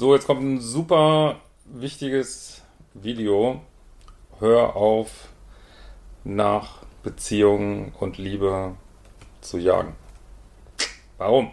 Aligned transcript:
So, 0.00 0.14
jetzt 0.14 0.26
kommt 0.28 0.42
ein 0.42 0.60
super 0.60 1.40
wichtiges 1.64 2.62
Video. 2.94 3.62
Hör 4.38 4.76
auf, 4.76 5.28
nach 6.22 6.84
Beziehungen 7.02 7.92
und 7.98 8.16
Liebe 8.16 8.76
zu 9.40 9.58
jagen. 9.58 9.96
Warum? 11.16 11.50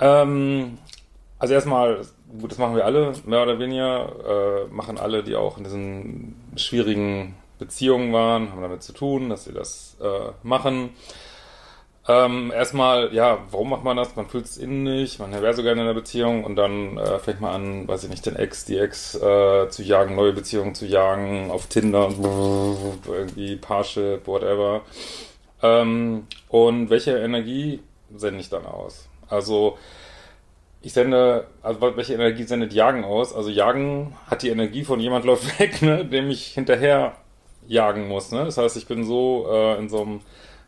ähm, 0.00 0.78
also 1.38 1.52
erstmal, 1.52 2.06
gut, 2.40 2.50
das 2.50 2.58
machen 2.58 2.76
wir 2.76 2.84
alle, 2.84 3.12
mehr 3.26 3.42
oder 3.42 3.58
weniger, 3.58 4.66
äh, 4.68 4.72
machen 4.72 4.98
alle, 4.98 5.22
die 5.22 5.36
auch 5.36 5.58
in 5.58 5.64
diesen 5.64 6.36
schwierigen 6.56 7.34
Beziehungen 7.58 8.12
waren, 8.12 8.50
haben 8.50 8.62
damit 8.62 8.82
zu 8.82 8.92
tun, 8.92 9.30
dass 9.30 9.44
sie 9.44 9.52
das 9.52 9.96
äh, 10.00 10.32
machen. 10.42 10.90
Ähm, 12.08 12.50
erstmal, 12.52 13.14
ja, 13.14 13.38
warum 13.52 13.70
macht 13.70 13.84
man 13.84 13.96
das? 13.96 14.16
Man 14.16 14.26
fühlt 14.26 14.46
es 14.46 14.56
innen 14.56 14.82
nicht, 14.82 15.20
man 15.20 15.30
wäre 15.30 15.54
so 15.54 15.62
gerne 15.62 15.82
in 15.82 15.86
einer 15.86 15.94
Beziehung 15.94 16.42
und 16.42 16.56
dann 16.56 16.98
äh, 16.98 17.20
fängt 17.20 17.40
man 17.40 17.54
an, 17.54 17.88
weiß 17.88 18.02
ich 18.04 18.10
nicht, 18.10 18.26
den 18.26 18.34
Ex, 18.34 18.64
die 18.64 18.78
Ex 18.78 19.14
äh, 19.14 19.68
zu 19.68 19.84
jagen, 19.84 20.16
neue 20.16 20.32
Beziehungen 20.32 20.74
zu 20.74 20.86
jagen, 20.86 21.52
auf 21.52 21.66
Tinder, 21.66 22.08
irgendwie 23.06 23.54
Parship, 23.54 24.26
whatever. 24.26 24.80
Ähm, 25.62 26.26
und 26.48 26.90
welche 26.90 27.16
Energie 27.18 27.80
sende 28.16 28.40
ich 28.40 28.50
dann 28.50 28.66
aus? 28.66 29.08
Also 29.28 29.78
ich 30.82 30.92
sende, 30.92 31.46
also 31.62 31.80
welche 31.80 32.14
Energie 32.14 32.42
sendet 32.42 32.72
Jagen 32.72 33.04
aus? 33.04 33.34
Also 33.34 33.50
Jagen 33.50 34.16
hat 34.26 34.42
die 34.42 34.48
Energie 34.48 34.84
von 34.84 34.98
jemand 35.00 35.24
läuft 35.24 35.58
weg, 35.60 35.80
ne, 35.80 36.04
dem 36.04 36.28
ich 36.30 36.48
hinterher 36.48 37.14
jagen 37.68 38.08
muss. 38.08 38.32
Ne? 38.32 38.44
Das 38.44 38.58
heißt, 38.58 38.76
ich 38.76 38.86
bin 38.86 39.04
so 39.04 39.46
äh, 39.48 39.78
in 39.78 39.88
so 39.88 40.02
einem 40.02 40.20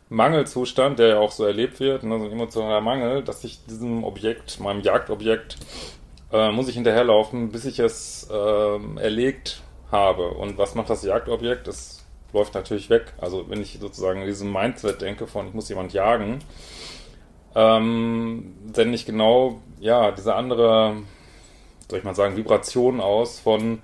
Mangelzustand, 0.09 0.99
der 0.99 1.07
ja 1.07 1.19
auch 1.19 1.31
so 1.31 1.45
erlebt 1.45 1.79
wird, 1.81 2.03
ne, 2.03 2.17
so 2.17 2.25
ein 2.25 2.31
emotionaler 2.31 2.81
Mangel, 2.81 3.23
dass 3.23 3.43
ich 3.43 3.65
diesem 3.65 4.03
Objekt, 4.05 4.59
meinem 4.61 4.81
Jagdobjekt, 4.81 5.57
äh, 6.31 6.51
muss 6.51 6.69
ich 6.69 6.75
hinterherlaufen, 6.75 7.51
bis 7.51 7.65
ich 7.65 7.79
es 7.79 8.29
äh, 8.31 8.99
erlegt 8.99 9.61
habe. 9.91 10.29
Und 10.29 10.57
was 10.57 10.75
macht 10.75 10.89
das 10.89 11.03
Jagdobjekt? 11.03 11.67
Es 11.67 12.05
läuft 12.31 12.53
natürlich 12.53 12.89
weg. 12.89 13.13
Also 13.17 13.49
wenn 13.49 13.61
ich 13.61 13.77
sozusagen 13.81 14.21
in 14.21 14.27
diesem 14.27 14.51
Mindset 14.51 15.01
denke 15.01 15.27
von, 15.27 15.47
ich 15.47 15.53
muss 15.53 15.69
jemand 15.69 15.91
jagen, 15.93 16.39
ähm, 17.55 18.53
sende 18.73 18.95
ich 18.95 19.05
genau, 19.05 19.61
ja, 19.79 20.11
diese 20.11 20.35
andere, 20.35 20.97
soll 21.89 21.99
ich 21.99 22.05
mal 22.05 22.15
sagen, 22.15 22.37
Vibration 22.37 22.99
aus 23.01 23.39
von, 23.39 23.81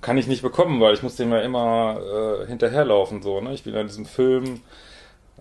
kann 0.00 0.18
ich 0.18 0.26
nicht 0.26 0.42
bekommen, 0.42 0.80
weil 0.80 0.94
ich 0.94 1.02
muss 1.02 1.16
dem 1.16 1.30
ja 1.30 1.40
immer 1.40 2.42
äh, 2.42 2.46
hinterherlaufen, 2.46 3.22
so, 3.22 3.40
ne? 3.40 3.54
Ich 3.54 3.62
bin 3.62 3.74
in 3.74 3.86
diesem 3.86 4.04
Film 4.04 4.60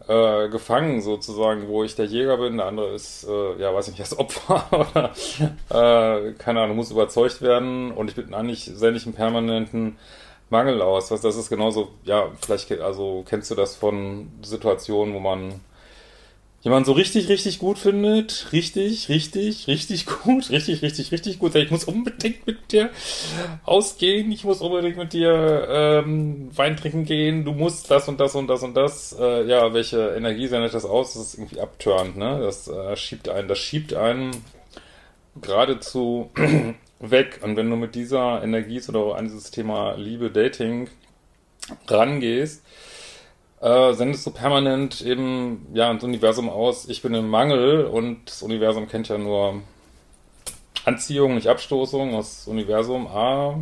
äh, 0.07 0.49
gefangen, 0.49 1.01
sozusagen, 1.01 1.67
wo 1.67 1.83
ich 1.83 1.95
der 1.95 2.05
Jäger 2.05 2.37
bin, 2.37 2.57
der 2.57 2.67
andere 2.67 2.93
ist, 2.93 3.23
äh, 3.27 3.59
ja, 3.59 3.73
weiß 3.73 3.87
ich 3.87 3.97
nicht, 3.97 4.11
das 4.11 4.17
Opfer 4.17 4.65
oder, 4.71 5.11
äh, 5.69 6.33
keine 6.33 6.61
Ahnung, 6.61 6.75
muss 6.77 6.91
überzeugt 6.91 7.41
werden 7.41 7.91
und 7.91 8.09
ich 8.09 8.15
bin 8.15 8.33
eigentlich, 8.33 8.65
sende 8.65 8.97
ich 8.97 9.05
einen 9.05 9.15
permanenten 9.15 9.97
Mangel 10.49 10.81
aus. 10.81 11.11
Was 11.11 11.21
das 11.21 11.35
ist 11.37 11.49
genauso, 11.49 11.89
ja, 12.03 12.29
vielleicht, 12.41 12.71
also 12.81 13.23
kennst 13.27 13.49
du 13.51 13.55
das 13.55 13.75
von 13.75 14.31
Situationen, 14.43 15.13
wo 15.15 15.19
man 15.19 15.61
jemand 16.61 16.85
so 16.85 16.91
richtig, 16.91 17.27
richtig 17.29 17.59
gut 17.59 17.77
findet, 17.77 18.47
richtig, 18.51 19.09
richtig, 19.09 19.67
richtig 19.67 20.05
gut, 20.05 20.49
richtig, 20.51 20.81
richtig, 20.81 21.11
richtig 21.11 21.39
gut, 21.39 21.55
ich 21.55 21.71
muss 21.71 21.83
unbedingt 21.83 22.45
mit 22.47 22.71
dir 22.71 22.89
ausgehen, 23.65 24.31
ich 24.31 24.43
muss 24.43 24.61
unbedingt 24.61 24.97
mit 24.97 25.13
dir 25.13 25.67
ähm, 25.69 26.49
Wein 26.55 26.77
trinken 26.77 27.05
gehen, 27.05 27.45
du 27.45 27.51
musst 27.51 27.89
das 27.89 28.07
und 28.07 28.19
das 28.19 28.35
und 28.35 28.47
das 28.47 28.63
und 28.63 28.75
das, 28.75 29.15
äh, 29.19 29.45
ja, 29.45 29.73
welche 29.73 30.09
Energie 30.15 30.47
sendet 30.47 30.73
das 30.73 30.85
aus, 30.85 31.13
das 31.13 31.23
ist 31.23 31.33
irgendwie 31.35 31.59
abturnt, 31.59 32.17
ne, 32.17 32.39
das 32.41 32.67
äh, 32.67 32.95
schiebt 32.95 33.29
einen, 33.29 33.47
das 33.47 33.59
schiebt 33.59 33.93
einen 33.93 34.31
geradezu 35.39 36.31
weg. 36.99 37.39
Und 37.41 37.55
wenn 37.55 37.69
du 37.69 37.75
mit 37.75 37.95
dieser 37.95 38.43
Energie 38.43 38.81
oder 38.87 39.15
an 39.15 39.25
dieses 39.25 39.51
Thema 39.51 39.93
Liebe, 39.95 40.29
Dating 40.29 40.89
rangehst, 41.87 42.63
äh, 43.61 43.93
sendest 43.93 44.25
du 44.25 44.31
permanent 44.31 45.01
eben 45.01 45.67
ja 45.73 45.91
ins 45.91 46.03
Universum 46.03 46.49
aus, 46.49 46.89
ich 46.89 47.01
bin 47.01 47.13
im 47.13 47.29
Mangel 47.29 47.85
und 47.85 48.25
das 48.25 48.41
Universum 48.41 48.87
kennt 48.87 49.09
ja 49.09 49.17
nur 49.17 49.61
Anziehung, 50.85 51.35
nicht 51.35 51.47
Abstoßung. 51.47 52.13
Das 52.13 52.47
Universum, 52.47 53.07
ah, 53.07 53.59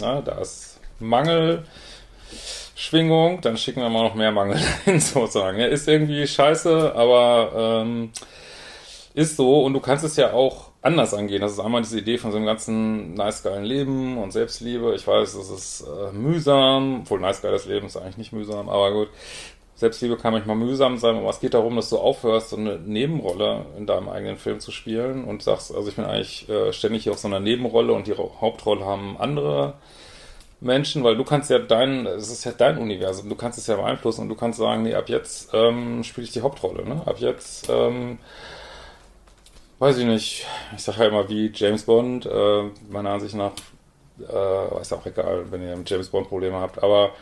na, 0.00 0.20
da 0.20 0.40
ist 0.40 0.80
Mangel. 0.98 1.64
Schwingung, 2.74 3.40
dann 3.40 3.56
schicken 3.56 3.80
wir 3.80 3.88
mal 3.88 4.04
noch 4.04 4.14
mehr 4.14 4.30
Mangel 4.30 4.58
hin, 4.84 5.00
sozusagen. 5.00 5.58
Ja, 5.58 5.66
ist 5.66 5.88
irgendwie 5.88 6.26
scheiße, 6.26 6.94
aber 6.94 7.82
ähm, 7.82 8.12
ist 9.14 9.36
so 9.36 9.64
und 9.64 9.72
du 9.72 9.80
kannst 9.80 10.04
es 10.04 10.14
ja 10.16 10.32
auch 10.32 10.70
anders 10.82 11.14
angehen. 11.14 11.40
Das 11.40 11.52
ist 11.52 11.60
einmal 11.60 11.82
diese 11.82 11.98
Idee 11.98 12.18
von 12.18 12.30
so 12.30 12.36
einem 12.36 12.46
ganzen 12.46 13.14
nice 13.14 13.42
geilen 13.42 13.64
Leben 13.64 14.18
und 14.18 14.32
Selbstliebe. 14.32 14.94
Ich 14.94 15.06
weiß, 15.06 15.36
das 15.36 15.50
ist 15.50 15.82
äh, 15.86 16.12
mühsam, 16.12 17.00
obwohl 17.02 17.20
nice 17.20 17.42
geiles 17.42 17.66
Leben 17.66 17.86
ist 17.86 17.96
eigentlich 17.96 18.18
nicht 18.18 18.32
mühsam, 18.32 18.68
aber 18.68 18.92
gut. 18.92 19.08
Selbstliebe 19.74 20.16
kann 20.16 20.32
manchmal 20.32 20.56
mühsam 20.56 20.98
sein, 20.98 21.14
aber 21.14 21.30
es 21.30 21.38
geht 21.38 21.54
darum, 21.54 21.76
dass 21.76 21.88
du 21.88 21.98
aufhörst, 21.98 22.50
so 22.50 22.56
eine 22.56 22.80
Nebenrolle 22.80 23.64
in 23.76 23.86
deinem 23.86 24.08
eigenen 24.08 24.36
Film 24.36 24.58
zu 24.58 24.72
spielen 24.72 25.22
und 25.22 25.40
sagst, 25.40 25.72
also 25.72 25.88
ich 25.88 25.94
bin 25.94 26.04
eigentlich 26.04 26.48
äh, 26.48 26.72
ständig 26.72 27.04
hier 27.04 27.12
auf 27.12 27.18
so 27.18 27.28
einer 27.28 27.38
Nebenrolle 27.38 27.92
und 27.92 28.08
die 28.08 28.14
Hauptrolle 28.14 28.84
haben 28.84 29.16
andere 29.20 29.74
Menschen, 30.60 31.04
weil 31.04 31.16
du 31.16 31.22
kannst 31.22 31.48
ja 31.50 31.60
dein, 31.60 32.06
es 32.06 32.28
ist 32.28 32.44
ja 32.44 32.50
dein 32.50 32.78
Universum, 32.78 33.28
du 33.28 33.36
kannst 33.36 33.56
es 33.58 33.68
ja 33.68 33.76
beeinflussen 33.76 34.22
und 34.22 34.28
du 34.28 34.34
kannst 34.34 34.58
sagen, 34.58 34.82
nee, 34.82 34.94
ab 34.94 35.08
jetzt 35.08 35.50
ähm, 35.54 36.02
spiele 36.02 36.24
ich 36.24 36.32
die 36.32 36.42
Hauptrolle, 36.42 36.84
ne? 36.84 37.02
Ab 37.06 37.20
jetzt 37.20 37.68
ähm, 37.70 38.18
Weiß 39.78 39.96
ich 39.98 40.06
nicht. 40.06 40.46
Ich 40.76 40.82
sage 40.82 40.98
halt 40.98 41.12
immer 41.12 41.28
wie 41.28 41.52
James 41.54 41.84
Bond, 41.84 42.26
äh, 42.26 42.62
meiner 42.90 43.10
Ansicht 43.10 43.34
nach, 43.36 43.52
äh, 44.20 44.80
ist 44.80 44.92
auch 44.92 45.06
egal, 45.06 45.44
wenn 45.50 45.62
ihr 45.62 45.76
mit 45.76 45.88
James 45.88 46.08
Bond 46.08 46.28
Probleme 46.28 46.56
habt, 46.56 46.82
aber 46.82 47.12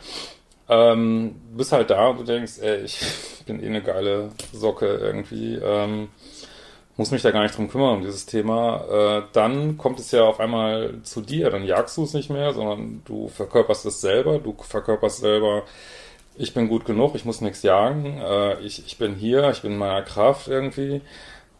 ähm, 0.67 1.35
bist 1.55 1.71
halt 1.71 1.91
da 1.91 2.07
und 2.09 2.19
du 2.19 2.23
denkst, 2.23 2.53
ey, 2.59 2.83
ich 2.83 2.99
bin 3.45 3.61
eh 3.61 3.67
eine 3.67 3.83
geile 3.83 4.31
Socke 4.53 4.87
irgendwie, 4.87 5.55
ähm, 5.55 6.09
muss 6.97 7.11
mich 7.11 7.21
da 7.21 7.29
gar 7.29 7.43
nicht 7.43 7.55
drum 7.55 7.69
kümmern 7.69 7.97
um 7.97 8.01
dieses 8.01 8.25
Thema. 8.25 9.19
Äh, 9.19 9.23
dann 9.33 9.77
kommt 9.77 9.99
es 9.99 10.11
ja 10.11 10.23
auf 10.23 10.39
einmal 10.39 10.95
zu 11.03 11.21
dir, 11.21 11.51
dann 11.51 11.63
jagst 11.63 11.95
du 11.97 12.03
es 12.03 12.13
nicht 12.13 12.31
mehr, 12.31 12.53
sondern 12.53 13.03
du 13.05 13.27
verkörperst 13.27 13.85
es 13.85 14.01
selber, 14.01 14.39
du 14.39 14.55
verkörperst 14.59 15.19
selber, 15.19 15.63
ich 16.35 16.53
bin 16.55 16.69
gut 16.69 16.85
genug, 16.85 17.15
ich 17.15 17.25
muss 17.25 17.41
nichts 17.41 17.61
jagen, 17.63 18.19
äh, 18.19 18.59
ich, 18.61 18.85
ich 18.85 18.97
bin 18.97 19.15
hier, 19.15 19.49
ich 19.51 19.61
bin 19.61 19.73
in 19.73 19.77
meiner 19.77 20.01
Kraft 20.01 20.47
irgendwie. 20.47 21.01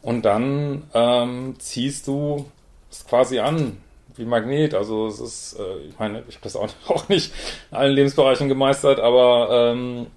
Und 0.01 0.23
dann 0.23 0.83
ähm, 0.93 1.55
ziehst 1.59 2.07
du 2.07 2.45
es 2.89 3.05
quasi 3.05 3.39
an, 3.39 3.77
wie 4.15 4.25
Magnet. 4.25 4.73
Also 4.73 5.07
es 5.07 5.19
ist, 5.19 5.59
äh, 5.59 5.87
ich 5.89 5.99
meine, 5.99 6.23
ich 6.27 6.35
habe 6.35 6.43
das 6.43 6.55
auch, 6.87 7.09
nicht 7.09 7.33
in 7.71 7.77
allen 7.77 7.93
Lebensbereichen 7.93 8.47
gemeistert, 8.47 8.99
aber 8.99 9.49
ähm, 9.51 10.07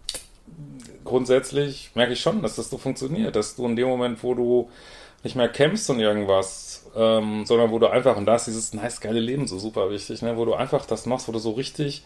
grundsätzlich 1.05 1.91
merke 1.95 2.13
ich 2.13 2.21
schon, 2.21 2.43
dass 2.43 2.57
das 2.57 2.71
so 2.71 2.79
funktioniert, 2.79 3.37
dass 3.37 3.57
du 3.57 3.67
in 3.67 3.77
dem 3.77 3.89
Moment, 3.89 4.23
wo 4.23 4.35
du 4.35 4.71
nicht 5.23 5.37
mehr 5.37 5.49
kämpfst 5.49 5.91
und 5.91 6.01
irgendwas, 6.01 6.87
ähm, 6.97 7.45
sondern 7.45 7.71
wo 7.71 7.79
du 7.79 7.89
einfach, 7.89 8.17
und 8.17 8.27
da 8.27 8.37
ist 8.37 8.47
dieses 8.47 8.73
nice, 8.73 9.01
geile 9.01 9.21
Leben 9.21 9.47
so 9.47 9.59
super 9.59 9.91
wichtig, 9.91 10.23
ne, 10.23 10.37
wo 10.37 10.45
du 10.45 10.55
einfach 10.55 10.87
das 10.87 11.07
machst, 11.07 11.29
wo 11.29 11.33
du 11.33 11.39
so 11.39 11.51
richtig 11.51 12.05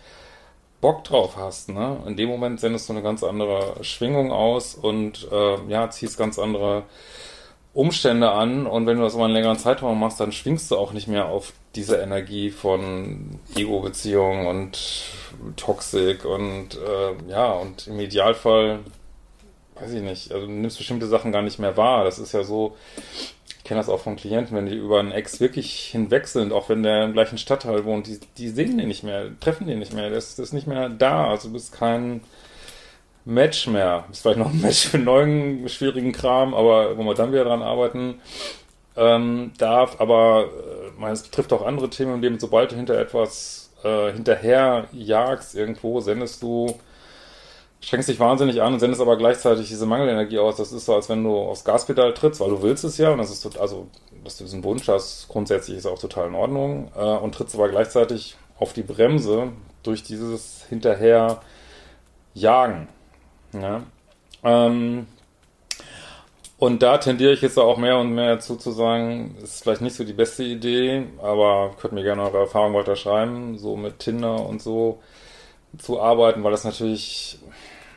Bock 0.81 1.05
drauf 1.05 1.37
hast, 1.37 1.71
ne? 1.71 2.03
In 2.07 2.17
dem 2.17 2.29
Moment 2.29 2.61
sendest 2.61 2.89
du 2.89 2.93
eine 2.93 3.03
ganz 3.03 3.23
andere 3.23 3.83
Schwingung 3.83 4.33
aus 4.33 4.75
und 4.75 5.29
äh, 5.33 5.57
ja, 5.69 5.89
ziehst 5.89 6.19
ganz 6.19 6.39
andere 6.39 6.83
Umstände 7.75 8.31
an 8.31 8.67
und 8.67 8.87
wenn 8.87 8.97
du 8.97 9.03
das 9.03 9.15
über 9.15 9.25
einen 9.25 9.35
längeren 9.35 9.59
Zeitraum 9.59 9.99
machst, 9.99 10.21
dann 10.21 10.31
schwingst 10.31 10.71
du 10.71 10.77
auch 10.77 10.93
nicht 10.93 11.09
mehr 11.09 11.27
auf 11.27 11.53
diese 11.75 11.97
Energie 11.97 12.51
von 12.51 13.41
Ego-Beziehungen 13.57 14.47
und 14.47 14.79
Toxik 15.57 16.25
und 16.25 16.77
äh, 16.77 17.31
ja, 17.31 17.53
und 17.53 17.89
im 17.89 17.99
Idealfall, 17.99 18.79
weiß 19.75 19.93
ich 19.93 20.03
nicht, 20.03 20.31
also 20.31 20.47
du 20.47 20.53
nimmst 20.53 20.79
bestimmte 20.79 21.09
Sachen 21.09 21.33
gar 21.33 21.43
nicht 21.43 21.59
mehr 21.59 21.77
wahr. 21.77 22.05
Das 22.05 22.21
ist 22.21 22.33
ja 22.33 22.45
so, 22.45 22.77
ich 23.59 23.65
kenne 23.65 23.81
das 23.81 23.89
auch 23.89 24.01
von 24.01 24.15
Klienten, 24.15 24.57
wenn 24.57 24.67
die 24.67 24.77
über 24.77 25.01
einen 25.01 25.11
Ex 25.11 25.41
wirklich 25.41 25.87
hinweg 25.87 26.29
sind, 26.29 26.53
auch 26.53 26.69
wenn 26.69 26.85
der 26.85 27.05
im 27.05 27.13
gleichen 27.13 27.39
Stadtteil 27.39 27.85
wohnt, 27.85 28.07
die, 28.07 28.21
die 28.39 28.51
sehen 28.51 28.79
den 28.79 28.87
nicht 28.87 29.03
mehr, 29.03 29.31
treffen 29.41 29.67
den 29.67 29.81
nicht 29.81 29.93
mehr, 29.93 30.11
das, 30.11 30.37
das 30.37 30.47
ist 30.49 30.53
nicht 30.53 30.69
mehr 30.69 30.91
da. 30.91 31.29
Also 31.29 31.49
du 31.49 31.55
bist 31.55 31.73
kein 31.73 32.21
Match 33.25 33.67
mehr. 33.67 34.05
Ist 34.11 34.23
vielleicht 34.23 34.39
noch 34.39 34.51
ein 34.51 34.61
Match 34.61 34.89
für 34.89 34.99
neuen, 34.99 35.69
schwierigen 35.69 36.13
Kram, 36.13 36.55
aber 36.55 36.97
wo 36.97 37.03
wir 37.03 37.15
dann 37.15 37.33
wieder 37.33 37.45
dran 37.45 37.63
arbeiten 37.63 38.21
ähm, 38.97 39.53
darf. 39.59 40.01
Aber 40.01 40.49
äh, 41.01 41.11
es 41.11 41.23
betrifft 41.23 41.53
auch 41.53 41.65
andere 41.65 41.91
Themen 41.91 42.15
im 42.15 42.21
Leben. 42.21 42.39
Sobald 42.39 42.73
du 42.73 42.77
hinter 42.77 42.99
etwas 42.99 43.65
äh, 43.83 44.13
hinterher 44.13 44.89
jagst 44.93 45.55
irgendwo, 45.55 46.01
sendest 46.01 46.43
du, 46.43 46.75
strengst 47.81 48.09
dich 48.09 48.21
wahnsinnig 48.21 48.63
an 48.63 48.75
und 48.75 48.81
sendest 48.81 49.01
aber 49.01 49.17
gleichzeitig 49.17 49.69
diese 49.69 49.87
Mangelenergie 49.87 50.39
aus. 50.39 50.57
Das 50.57 50.73
ist 50.73 50.87
so, 50.87 50.95
als 50.95 51.09
wenn 51.09 51.23
du 51.23 51.37
aufs 51.37 51.65
Gaspedal 51.65 52.15
trittst, 52.15 52.41
weil 52.41 52.51
du 52.51 52.63
willst 52.63 52.85
es 52.85 52.99
ja 52.99 53.11
und 53.11 53.19
das 53.19 53.31
ist 53.31 53.59
also, 53.59 53.87
dass 54.25 54.39
du 54.39 54.45
diesen 54.45 54.65
Wunsch 54.65 54.89
hast, 54.89 55.29
grundsätzlich 55.29 55.79
ist 55.79 55.87
auch 55.87 55.99
total 55.99 56.29
in 56.29 56.35
Ordnung 56.35 56.91
äh, 56.97 57.01
und 57.01 57.35
trittst 57.35 57.55
aber 57.55 57.69
gleichzeitig 57.69 58.37
auf 58.59 58.73
die 58.73 58.83
Bremse 58.83 59.53
durch 59.83 60.03
dieses 60.03 60.65
hinterher 60.69 61.41
jagen. 62.33 62.89
Ja. 63.55 63.83
Ähm, 64.43 65.07
und 66.59 66.83
da 66.83 66.99
tendiere 66.99 67.33
ich 67.33 67.43
jetzt 67.43 67.59
auch 67.59 67.77
mehr 67.79 67.99
und 67.99 68.15
mehr 68.15 68.41
zu, 68.41 68.57
zu 68.57 68.71
sagen, 68.71 69.37
ist 69.43 69.63
vielleicht 69.63 69.83
nicht 69.83 69.97
so 69.97 70.05
die 70.05 70.13
beste 70.13 70.45
Idee, 70.45 71.07
aber 71.21 71.75
könnt 71.81 71.95
mir 71.95 72.05
gerne 72.05 72.23
eure 72.23 72.39
Erfahrungen 72.39 72.75
weiter 72.75 72.97
schreiben, 72.97 73.59
so 73.59 73.77
mit 73.77 73.99
Tinder 73.99 74.47
und 74.47 74.63
so 74.63 75.01
zu 75.79 76.01
arbeiten, 76.01 76.45
weil 76.45 76.53
das 76.53 76.65
natürlich, 76.65 77.39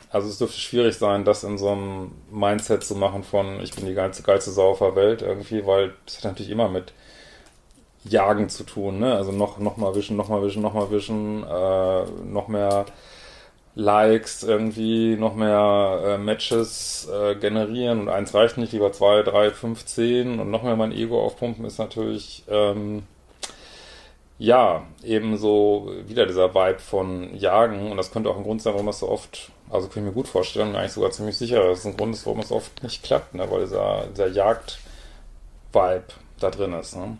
also 0.10 0.28
es 0.28 0.40
dürfte 0.40 0.60
schwierig 0.60 0.98
sein, 0.98 1.24
das 1.24 1.44
in 1.44 1.58
so 1.58 1.70
einem 1.70 2.12
Mindset 2.32 2.84
zu 2.84 2.96
machen 2.96 3.24
von, 3.24 3.62
ich 3.62 3.74
bin 3.74 3.86
die 3.86 3.94
geilste, 3.94 4.24
geilste 4.24 4.52
Sau 4.52 4.72
auf 4.72 4.80
der 4.80 4.96
Welt 4.96 5.22
irgendwie, 5.22 5.66
weil 5.66 5.94
das 6.06 6.18
hat 6.18 6.26
natürlich 6.26 6.52
immer 6.52 6.68
mit 6.70 6.94
Jagen 8.04 8.50
zu 8.50 8.64
tun, 8.64 9.00
ne? 9.00 9.16
Also 9.16 9.32
noch, 9.32 9.60
noch 9.60 9.78
mal 9.78 9.94
wischen, 9.96 10.18
noch 10.18 10.30
mal 10.30 10.42
wischen, 10.42 10.62
noch 10.62 10.74
mal 10.74 10.90
wischen, 10.92 11.44
äh, 11.44 12.06
noch 12.26 12.48
mehr 12.48 12.86
Likes, 13.78 14.42
irgendwie 14.42 15.16
noch 15.18 15.36
mehr 15.36 16.02
äh, 16.04 16.18
Matches 16.18 17.08
äh, 17.14 17.36
generieren 17.36 18.02
und 18.02 18.10
eins 18.10 18.34
reicht 18.34 18.58
nicht, 18.58 18.74
lieber 18.74 18.92
zwei, 18.92 19.22
drei, 19.22 19.52
fünf, 19.52 19.86
zehn 19.86 20.40
und 20.40 20.50
noch 20.50 20.64
mehr 20.64 20.76
mein 20.76 20.92
Ego 20.92 21.24
aufpumpen 21.24 21.64
ist 21.64 21.78
natürlich 21.78 22.44
ähm, 22.50 23.04
ja 24.40 24.84
eben 25.04 25.38
so 25.38 25.92
wieder 26.08 26.26
dieser 26.26 26.56
Vibe 26.56 26.80
von 26.80 27.36
Jagen 27.38 27.92
und 27.92 27.98
das 27.98 28.12
könnte 28.12 28.32
auch 28.32 28.38
ein 28.38 28.44
Grund 28.44 28.64
sein, 28.64 28.74
warum 28.74 28.88
das 28.88 29.00
so 29.00 29.10
oft, 29.10 29.52
also 29.70 29.88
kann 29.90 30.02
ich 30.02 30.10
mir 30.10 30.16
gut 30.16 30.28
vorstellen, 30.28 30.76
eigentlich 30.76 30.94
sogar 30.94 31.12
ziemlich 31.12 31.38
sicher, 31.38 31.64
dass 31.64 31.80
es 31.80 31.86
ein 31.86 31.98
Grund 31.98 32.16
ist, 32.16 32.26
warum 32.26 32.40
es 32.40 32.52
oft 32.52 32.82
nicht 32.82 33.04
klappt, 33.04 33.36
ne? 33.36 33.46
weil 33.52 33.62
dieser, 33.62 34.08
dieser 34.08 34.28
Jagd-Vibe 34.30 36.06
da 36.40 36.50
drin 36.50 36.74
ist. 36.74 36.96
Ne? 36.96 37.18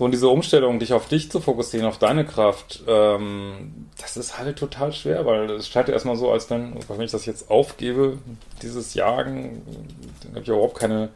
So, 0.00 0.06
und 0.06 0.12
diese 0.12 0.30
Umstellung, 0.30 0.78
dich 0.78 0.94
auf 0.94 1.08
dich 1.08 1.30
zu 1.30 1.42
fokussieren, 1.42 1.86
auf 1.86 1.98
deine 1.98 2.24
Kraft, 2.24 2.82
ähm, 2.86 3.88
das 4.00 4.16
ist 4.16 4.38
halt 4.38 4.58
total 4.58 4.94
schwer, 4.94 5.26
weil 5.26 5.50
es 5.50 5.68
scheint 5.68 5.88
ja 5.88 5.92
erstmal 5.92 6.16
so, 6.16 6.32
als 6.32 6.48
wenn, 6.48 6.72
wenn 6.88 7.02
ich 7.02 7.10
das 7.10 7.26
jetzt 7.26 7.50
aufgebe, 7.50 8.16
dieses 8.62 8.94
Jagen, 8.94 9.60
dann 10.22 10.30
habe 10.30 10.40
ich 10.40 10.48
überhaupt 10.48 10.78
keine 10.78 11.10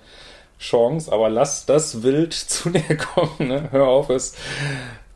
Chance, 0.61 1.11
aber 1.11 1.31
lass 1.31 1.65
das 1.65 2.03
Wild 2.03 2.35
zu 2.35 2.69
dir 2.69 2.99
kommen, 2.99 3.49
ne? 3.49 3.69
hör 3.71 3.89
auf 3.89 4.11
es 4.11 4.35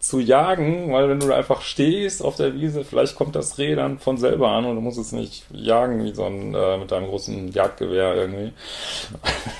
zu 0.00 0.18
jagen, 0.18 0.90
weil 0.90 1.10
wenn 1.10 1.20
du 1.20 1.30
einfach 1.30 1.60
stehst 1.60 2.24
auf 2.24 2.36
der 2.36 2.54
Wiese, 2.54 2.86
vielleicht 2.86 3.16
kommt 3.16 3.36
das 3.36 3.58
Reh 3.58 3.74
dann 3.74 3.98
von 3.98 4.16
selber 4.16 4.48
an 4.48 4.64
und 4.64 4.76
du 4.76 4.80
musst 4.80 4.98
es 4.98 5.12
nicht 5.12 5.44
jagen 5.50 6.02
wie 6.04 6.14
so 6.14 6.24
ein 6.24 6.54
äh, 6.54 6.78
mit 6.78 6.90
deinem 6.90 7.08
großen 7.08 7.52
Jagdgewehr 7.52 8.14
irgendwie. 8.14 8.52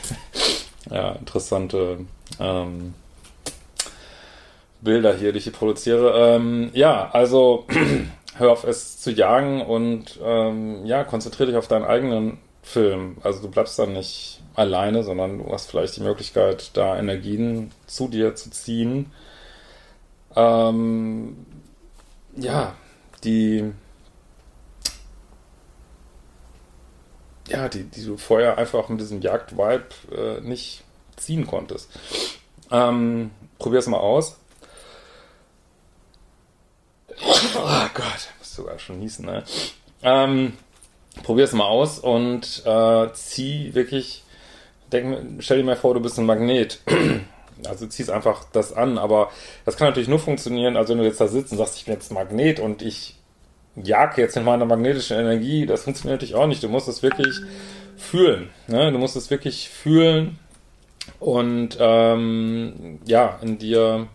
ja, 0.90 1.12
interessante 1.12 1.98
ähm, 2.40 2.94
Bilder 4.80 5.14
hier, 5.14 5.32
die 5.32 5.38
ich 5.38 5.44
hier 5.44 5.52
produziere. 5.52 6.36
Ähm, 6.36 6.70
ja, 6.72 7.10
also 7.12 7.66
hör 8.36 8.52
auf 8.52 8.64
es 8.64 8.98
zu 8.98 9.10
jagen 9.10 9.62
und 9.62 10.18
ähm, 10.22 10.86
ja, 10.86 11.04
konzentriere 11.04 11.48
dich 11.48 11.56
auf 11.56 11.68
deinen 11.68 11.84
eigenen 11.84 12.38
Film. 12.62 13.16
Also 13.22 13.42
du 13.42 13.48
bleibst 13.48 13.78
dann 13.78 13.92
nicht 13.92 14.40
alleine, 14.54 15.02
sondern 15.02 15.38
du 15.38 15.52
hast 15.52 15.70
vielleicht 15.70 15.96
die 15.96 16.02
Möglichkeit, 16.02 16.70
da 16.74 16.98
Energien 16.98 17.72
zu 17.86 18.08
dir 18.08 18.34
zu 18.34 18.50
ziehen. 18.50 19.10
Ähm, 20.36 21.46
ja, 22.36 22.74
die 23.24 23.72
ja, 27.48 27.68
die, 27.68 27.84
die 27.84 28.04
du 28.04 28.16
vorher 28.16 28.58
einfach 28.58 28.88
mit 28.88 29.00
diesem 29.00 29.20
Jagd-Vibe 29.20 29.88
äh, 30.14 30.40
nicht 30.40 30.84
ziehen 31.16 31.46
konntest. 31.46 31.90
Ähm, 32.70 33.30
probier's 33.58 33.86
mal 33.86 33.98
aus. 33.98 34.38
Gott, 37.98 38.28
muss 38.38 38.54
sogar 38.54 38.78
schon 38.78 39.00
niesen, 39.00 39.26
ne? 39.26 39.42
Ähm, 40.04 40.52
Probier 41.24 41.44
es 41.44 41.52
mal 41.52 41.66
aus 41.66 41.98
und 41.98 42.62
äh, 42.64 43.12
zieh 43.12 43.74
wirklich, 43.74 44.22
denk, 44.92 45.42
stell 45.42 45.58
dir 45.58 45.64
mal 45.64 45.74
vor, 45.74 45.94
du 45.94 46.00
bist 46.00 46.18
ein 46.18 46.26
Magnet. 46.26 46.80
Also 47.66 47.88
ziehst 47.88 48.08
einfach 48.08 48.44
das 48.52 48.72
an, 48.72 48.98
aber 48.98 49.32
das 49.64 49.76
kann 49.76 49.88
natürlich 49.88 50.08
nur 50.08 50.20
funktionieren, 50.20 50.76
also 50.76 50.92
wenn 50.92 51.00
du 51.00 51.04
jetzt 51.04 51.20
da 51.20 51.26
sitzt 51.26 51.50
und 51.50 51.58
sagst, 51.58 51.76
ich 51.76 51.86
bin 51.86 51.94
jetzt 51.94 52.12
Magnet 52.12 52.60
und 52.60 52.82
ich 52.82 53.16
jage 53.74 54.22
jetzt 54.22 54.36
in 54.36 54.44
meiner 54.44 54.64
magnetischen 54.64 55.18
Energie, 55.18 55.66
das 55.66 55.82
funktioniert 55.82 56.20
natürlich 56.20 56.36
auch 56.36 56.46
nicht. 56.46 56.62
Du 56.62 56.68
musst 56.68 56.86
es 56.86 57.02
wirklich 57.02 57.40
fühlen. 57.96 58.50
Ne? 58.68 58.92
Du 58.92 58.98
musst 58.98 59.16
es 59.16 59.28
wirklich 59.28 59.70
fühlen 59.70 60.38
und 61.18 61.76
ähm, 61.80 63.00
ja, 63.06 63.40
in 63.42 63.58
dir 63.58 64.06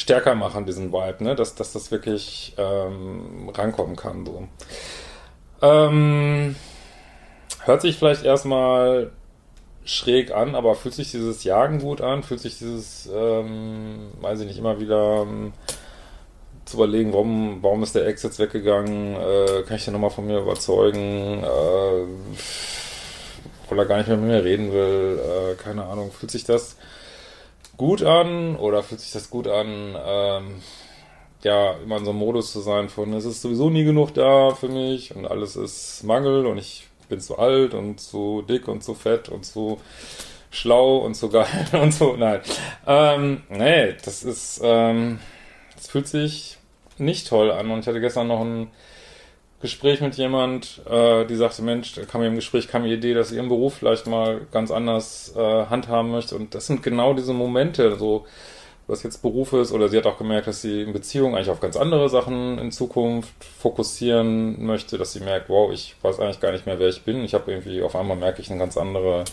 stärker 0.00 0.34
machen, 0.34 0.64
diesen 0.64 0.92
Vibe, 0.92 1.24
ne? 1.24 1.34
dass, 1.34 1.54
dass 1.54 1.72
das 1.72 1.90
wirklich 1.90 2.54
ähm, 2.56 3.50
rankommen 3.54 3.96
kann. 3.96 4.24
So. 4.24 4.48
Ähm, 5.60 6.56
hört 7.64 7.82
sich 7.82 7.98
vielleicht 7.98 8.24
erstmal 8.24 9.10
schräg 9.84 10.32
an, 10.32 10.54
aber 10.54 10.74
fühlt 10.74 10.94
sich 10.94 11.10
dieses 11.10 11.44
Jagen 11.44 11.80
gut 11.80 12.00
an? 12.00 12.22
Fühlt 12.22 12.40
sich 12.40 12.56
dieses, 12.58 13.10
ähm, 13.14 14.10
weiß 14.20 14.40
ich 14.40 14.46
nicht, 14.46 14.58
immer 14.58 14.80
wieder 14.80 15.22
ähm, 15.22 15.52
zu 16.64 16.78
überlegen, 16.78 17.12
warum, 17.12 17.58
warum 17.62 17.82
ist 17.82 17.94
der 17.94 18.06
Ex 18.06 18.22
jetzt 18.22 18.38
weggegangen? 18.38 19.16
Äh, 19.16 19.62
kann 19.66 19.76
ich 19.76 19.84
den 19.84 19.92
nochmal 19.92 20.10
von 20.10 20.26
mir 20.26 20.38
überzeugen? 20.38 21.44
Äh, 21.44 22.06
obwohl 23.64 23.78
er 23.78 23.86
gar 23.86 23.98
nicht 23.98 24.08
mehr 24.08 24.16
mit 24.16 24.30
mir 24.30 24.44
reden 24.44 24.72
will? 24.72 25.20
Äh, 25.20 25.62
keine 25.62 25.84
Ahnung. 25.84 26.10
Fühlt 26.10 26.30
sich 26.30 26.44
das 26.44 26.76
gut 27.80 28.02
an 28.02 28.56
oder 28.56 28.82
fühlt 28.82 29.00
sich 29.00 29.10
das 29.10 29.30
gut 29.30 29.48
an, 29.48 29.96
ähm, 30.06 30.60
ja, 31.42 31.72
immer 31.82 31.96
in 31.96 32.04
so 32.04 32.10
einem 32.10 32.18
Modus 32.18 32.52
zu 32.52 32.60
sein 32.60 32.90
von, 32.90 33.14
es 33.14 33.24
ist 33.24 33.40
sowieso 33.40 33.70
nie 33.70 33.84
genug 33.84 34.12
da 34.12 34.50
für 34.54 34.68
mich 34.68 35.16
und 35.16 35.24
alles 35.24 35.56
ist 35.56 36.04
Mangel 36.04 36.44
und 36.44 36.58
ich 36.58 36.86
bin 37.08 37.22
zu 37.22 37.38
alt 37.38 37.72
und 37.72 37.98
zu 37.98 38.44
dick 38.46 38.68
und 38.68 38.84
zu 38.84 38.92
fett 38.92 39.30
und 39.30 39.46
zu 39.46 39.80
schlau 40.50 40.98
und 40.98 41.14
zu 41.14 41.30
geil 41.30 41.46
und 41.72 41.94
so, 41.94 42.16
nein. 42.18 42.42
Ähm, 42.86 43.44
nee, 43.48 43.94
das 44.04 44.24
ist, 44.24 44.60
ähm, 44.62 45.18
das 45.74 45.88
fühlt 45.88 46.06
sich 46.06 46.58
nicht 46.98 47.28
toll 47.28 47.50
an 47.50 47.70
und 47.70 47.80
ich 47.80 47.86
hatte 47.86 48.02
gestern 48.02 48.28
noch 48.28 48.42
ein 48.42 48.70
Gespräch 49.60 50.00
mit 50.00 50.16
jemand, 50.16 50.80
äh, 50.88 51.26
die 51.26 51.36
sagte, 51.36 51.62
Mensch, 51.62 51.94
da 51.94 52.04
kam 52.04 52.22
mir 52.22 52.28
im 52.28 52.36
Gespräch 52.36 52.66
kam 52.66 52.84
die 52.84 52.94
Idee, 52.94 53.12
dass 53.12 53.28
sie 53.28 53.36
ihren 53.36 53.48
Beruf 53.48 53.74
vielleicht 53.74 54.06
mal 54.06 54.40
ganz 54.52 54.70
anders 54.70 55.34
äh, 55.36 55.66
handhaben 55.66 56.10
möchte. 56.10 56.34
Und 56.34 56.54
das 56.54 56.66
sind 56.66 56.82
genau 56.82 57.12
diese 57.12 57.34
Momente, 57.34 57.96
so 57.96 58.24
was 58.86 59.02
jetzt 59.02 59.22
Beruf 59.22 59.52
ist, 59.52 59.72
oder 59.72 59.88
sie 59.88 59.98
hat 59.98 60.06
auch 60.06 60.18
gemerkt, 60.18 60.46
dass 60.46 60.62
sie 60.62 60.82
in 60.82 60.92
Beziehung 60.92 61.36
eigentlich 61.36 61.50
auf 61.50 61.60
ganz 61.60 61.76
andere 61.76 62.08
Sachen 62.08 62.58
in 62.58 62.72
Zukunft 62.72 63.32
fokussieren 63.44 64.64
möchte, 64.64 64.98
dass 64.98 65.12
sie 65.12 65.20
merkt, 65.20 65.48
wow, 65.48 65.70
ich 65.70 65.94
weiß 66.02 66.18
eigentlich 66.20 66.40
gar 66.40 66.52
nicht 66.52 66.66
mehr, 66.66 66.78
wer 66.78 66.88
ich 66.88 67.02
bin. 67.02 67.22
Ich 67.22 67.34
habe 67.34 67.52
irgendwie, 67.52 67.82
auf 67.82 67.94
einmal 67.94 68.16
merke 68.16 68.40
ich 68.40 68.50
eine 68.50 68.58
ganz 68.58 68.76
andere, 68.76 69.24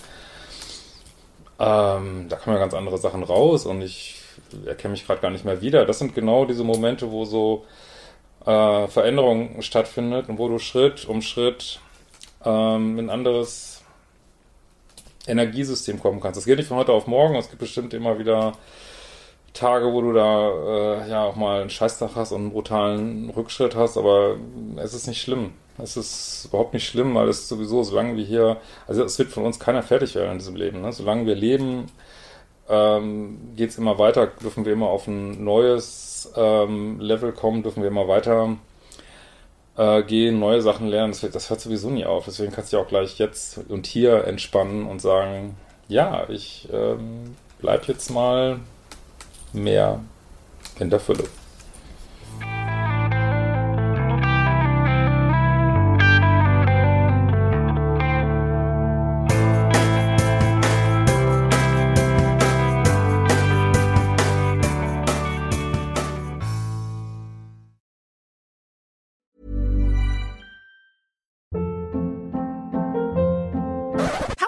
ähm, 1.58 2.28
da 2.30 2.36
kommen 2.36 2.56
ja 2.56 2.60
ganz 2.60 2.74
andere 2.74 2.98
Sachen 2.98 3.24
raus 3.24 3.66
und 3.66 3.82
ich 3.82 4.22
erkenne 4.66 4.92
mich 4.92 5.08
gerade 5.08 5.22
gar 5.22 5.32
nicht 5.32 5.46
mehr 5.46 5.62
wieder. 5.62 5.86
Das 5.86 6.00
sind 6.00 6.14
genau 6.14 6.46
diese 6.46 6.64
Momente, 6.64 7.12
wo 7.12 7.26
so 7.26 7.66
äh, 8.48 8.88
Veränderung 8.88 9.62
stattfindet 9.62 10.30
und 10.30 10.40
wo 10.40 10.48
du 10.48 10.58
Schritt 10.58 11.06
um 11.06 11.22
Schritt 11.22 11.82
ähm, 12.46 12.98
ein 12.98 13.10
anderes 13.10 13.84
Energiesystem 15.28 16.00
kommen 16.00 16.22
kannst. 16.22 16.38
Das 16.38 16.46
geht 16.46 16.58
nicht 16.58 16.68
von 16.68 16.78
heute 16.78 16.94
auf 16.94 17.08
morgen. 17.08 17.36
Es 17.36 17.50
gibt 17.50 17.60
bestimmt 17.60 17.94
immer 17.94 18.18
wieder 18.18 18.54
Tage, 19.54 19.92
wo 19.92 20.02
du 20.02 20.14
da 20.14 20.50
äh, 21.04 21.10
ja 21.10 21.26
auch 21.26 21.36
mal 21.36 21.62
einen 21.62 21.70
Scheißtag 21.70 22.12
hast 22.16 22.32
und 22.32 22.42
einen 22.42 22.52
brutalen 22.52 23.30
Rückschritt 23.32 23.76
hast, 23.76 23.98
aber 23.98 24.38
es 24.78 24.94
ist 24.94 25.08
nicht 25.08 25.22
schlimm. 25.22 25.54
Es 25.78 25.98
ist 25.98 26.46
überhaupt 26.46 26.74
nicht 26.74 26.88
schlimm, 26.88 27.14
weil 27.16 27.28
es 27.28 27.48
sowieso, 27.50 27.84
solange 27.84 28.16
wir 28.16 28.24
hier, 28.24 28.58
also 28.88 29.04
es 29.04 29.20
wird 29.20 29.30
von 29.30 29.46
uns 29.46 29.60
keiner 29.60 29.84
fertig 29.84 30.16
werden 30.16 30.34
in 30.34 30.38
diesem 30.40 30.56
Leben. 30.56 30.82
Ne? 30.82 30.94
Solange 30.94 31.26
wir 31.26 31.36
leben, 31.36 31.88
ähm, 32.70 33.54
geht 33.56 33.70
es 33.70 33.78
immer 33.78 33.98
weiter, 33.98 34.28
dürfen 34.28 34.66
wir 34.66 34.74
immer 34.74 34.88
auf 34.88 35.08
ein 35.08 35.44
neues 35.44 36.32
ähm, 36.36 37.00
Level 37.00 37.32
kommen, 37.32 37.64
dürfen 37.64 37.82
wir 37.82 37.90
immer 37.90 38.08
weiter 38.08 38.58
äh, 39.78 40.04
gehen, 40.04 40.40
neue 40.40 40.62
Sachen 40.62 40.88
lernen. 40.88 41.14
Das, 41.14 41.32
das 41.32 41.50
hört 41.50 41.62
sowieso 41.62 41.90
nie 41.90 42.06
auf. 42.06 42.26
Deswegen 42.26 42.52
kannst 42.52 42.74
du 42.74 42.78
ja 42.78 42.84
auch 42.84 42.88
gleich 42.88 43.18
jetzt 43.20 43.60
und 43.70 43.88
hier 43.88 44.26
entspannen 44.26 44.86
und 44.86 45.02
sagen, 45.02 45.56
ja, 45.88 46.28
ich 46.30 46.68
ähm, 46.74 47.36
bleib 47.60 47.88
jetzt 47.88 48.10
mal 48.10 48.60
mehr 49.54 50.02
in 50.80 50.90
der 50.90 51.00
Fülle. 51.00 51.24